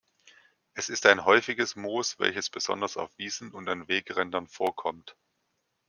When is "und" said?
3.51-3.69